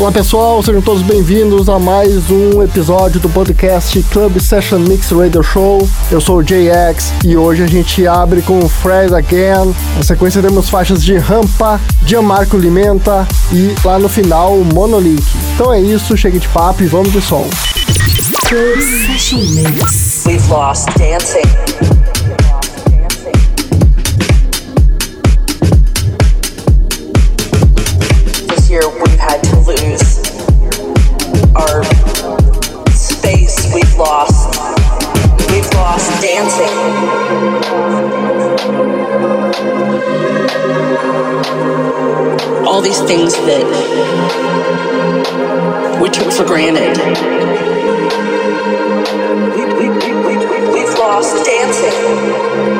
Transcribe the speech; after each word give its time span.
Olá 0.00 0.10
pessoal, 0.10 0.62
sejam 0.62 0.80
todos 0.80 1.02
bem-vindos 1.02 1.68
a 1.68 1.78
mais 1.78 2.30
um 2.30 2.62
episódio 2.62 3.20
do 3.20 3.28
podcast 3.28 4.02
Club 4.04 4.40
Session 4.40 4.78
Mix 4.78 5.10
Radio 5.10 5.42
Show. 5.42 5.86
Eu 6.10 6.22
sou 6.22 6.38
o 6.38 6.42
JX 6.42 7.12
e 7.22 7.36
hoje 7.36 7.62
a 7.62 7.66
gente 7.66 8.06
abre 8.06 8.40
com 8.40 8.66
Fred 8.66 9.14
Again. 9.14 9.74
Na 9.98 10.02
sequência 10.02 10.40
temos 10.40 10.70
faixas 10.70 11.04
de 11.04 11.18
Rampa, 11.18 11.78
Gianmarco 12.06 12.56
Limenta 12.56 13.28
e 13.52 13.74
lá 13.84 13.98
no 13.98 14.08
final 14.08 14.56
Monolink. 14.72 15.22
Então 15.54 15.70
é 15.70 15.78
isso, 15.78 16.16
chega 16.16 16.40
de 16.40 16.48
papo 16.48 16.82
e 16.82 16.86
vamos 16.86 17.12
de 17.12 17.20
som. 17.20 17.46
Club 18.48 18.80
Session 18.80 19.42
Mix. 19.50 20.24
We've 20.24 20.48
lost 20.48 20.88
dancing. 20.96 21.99
Dancing. 36.60 36.90
All 42.66 42.80
these 42.82 43.00
things 43.02 43.34
that 43.34 43.64
we 46.00 46.08
took 46.10 46.32
for 46.32 46.44
granted. 46.44 46.96
We, 49.56 49.64
we, 49.64 49.88
we, 49.88 50.36
we, 50.36 50.36
we've 50.72 50.98
lost 50.98 51.44
dancing. 51.44 52.79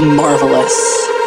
marvelous. 0.00 1.17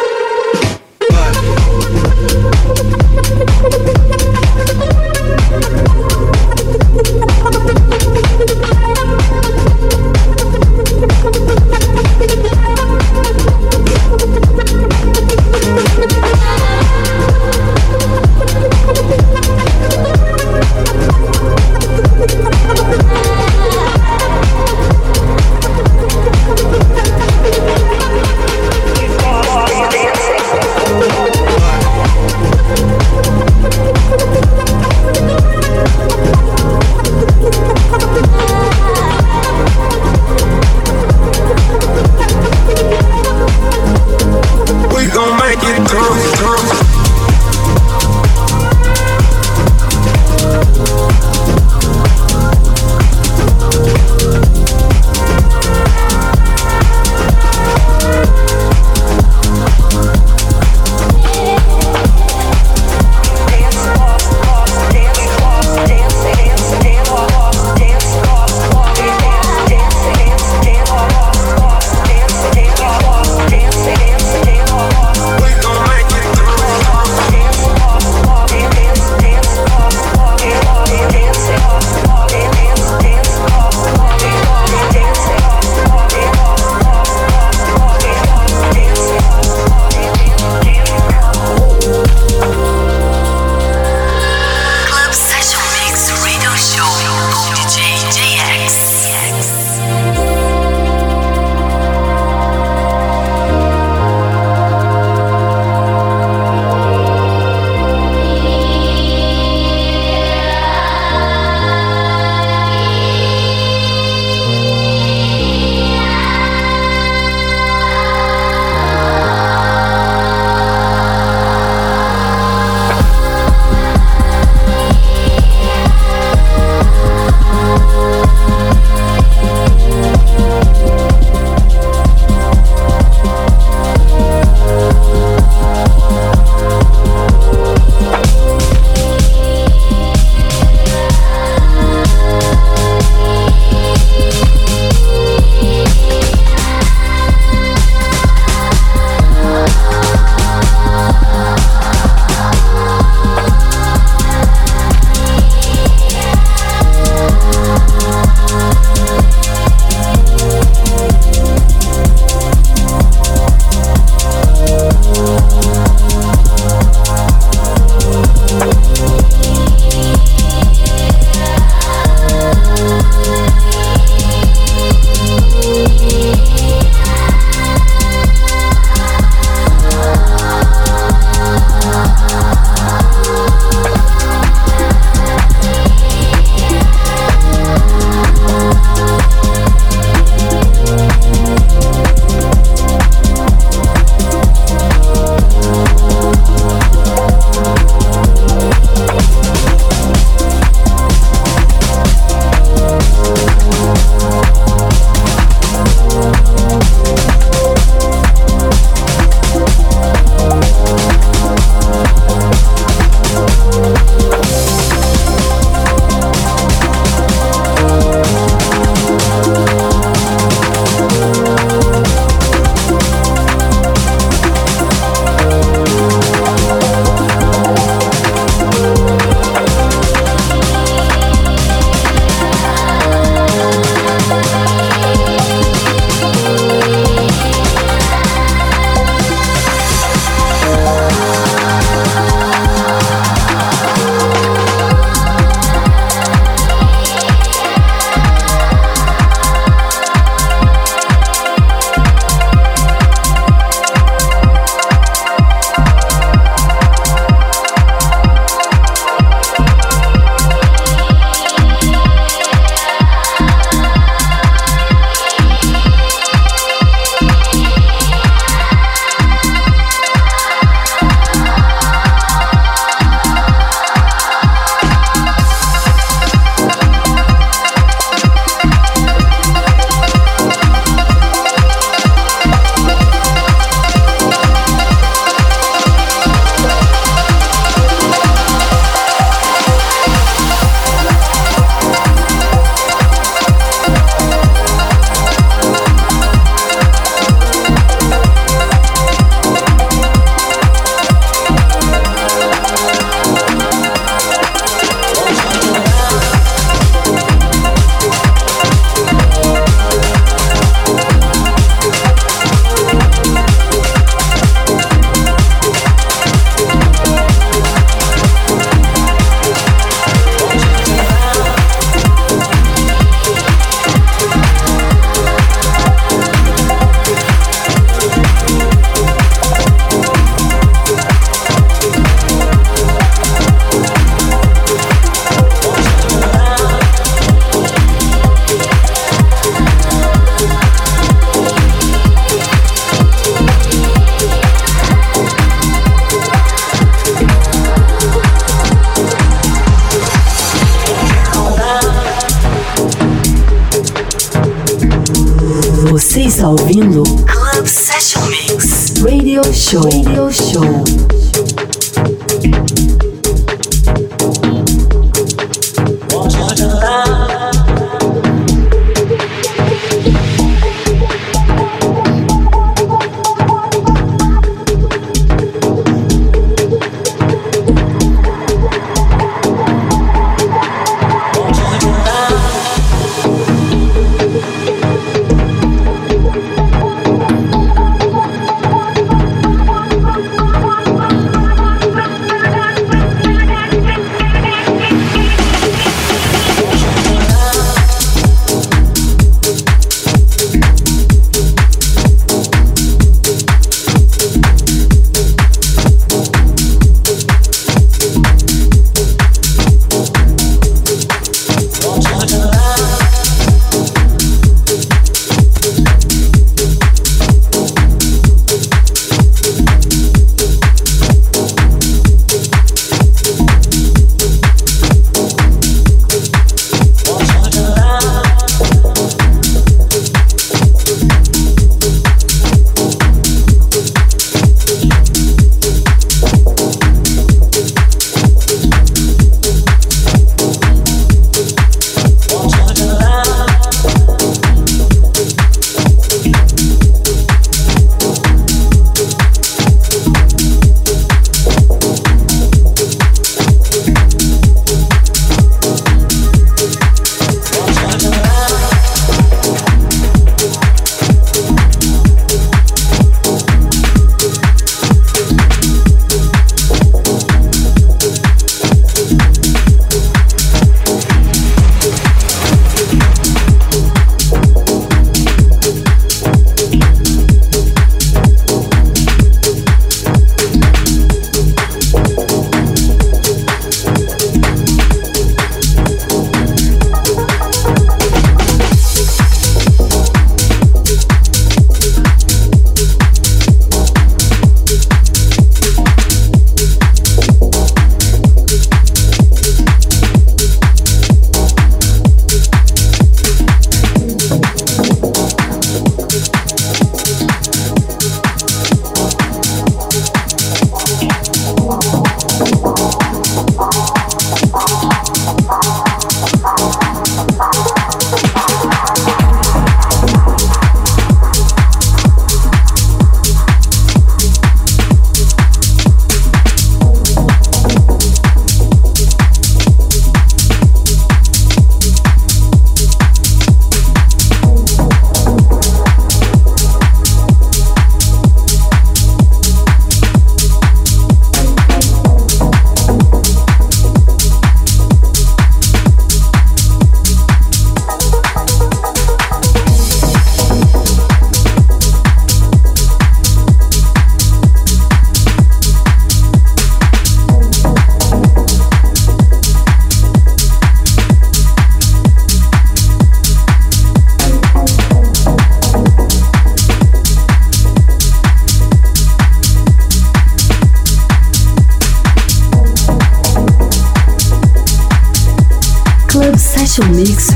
Você 356.22 356.28
está 356.28 356.48
ouvindo 356.50 357.02
Club 357.02 357.66
Session 357.66 358.24
Mix 358.26 358.94
Radio 359.02 359.42
Show. 359.52 359.82
Radio 359.82 360.30
Show. 360.30 360.91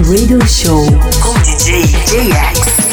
Radio 0.08 0.40
Show 0.46 0.84
com 1.20 1.32
DJ 1.42 1.82
JX. 1.82 2.85